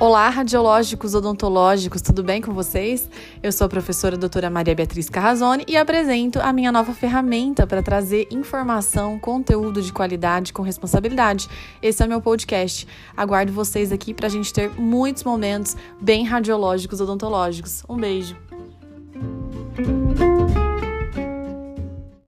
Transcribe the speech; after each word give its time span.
Olá, 0.00 0.30
radiológicos 0.30 1.14
odontológicos, 1.14 2.00
tudo 2.00 2.22
bem 2.22 2.40
com 2.40 2.54
vocês? 2.54 3.06
Eu 3.42 3.52
sou 3.52 3.66
a 3.66 3.68
professora 3.68 4.16
doutora 4.16 4.48
Maria 4.48 4.74
Beatriz 4.74 5.10
Carrazone 5.10 5.62
e 5.68 5.76
apresento 5.76 6.40
a 6.40 6.54
minha 6.54 6.72
nova 6.72 6.94
ferramenta 6.94 7.66
para 7.66 7.82
trazer 7.82 8.26
informação, 8.30 9.18
conteúdo 9.18 9.82
de 9.82 9.92
qualidade 9.92 10.54
com 10.54 10.62
responsabilidade. 10.62 11.50
Esse 11.82 12.02
é 12.02 12.06
o 12.06 12.08
meu 12.08 12.22
podcast. 12.22 12.88
Aguardo 13.14 13.52
vocês 13.52 13.92
aqui 13.92 14.14
para 14.14 14.28
a 14.28 14.30
gente 14.30 14.50
ter 14.54 14.70
muitos 14.70 15.22
momentos 15.22 15.76
bem 16.00 16.24
radiológicos 16.24 16.98
odontológicos. 16.98 17.84
Um 17.86 17.98
beijo! 17.98 18.34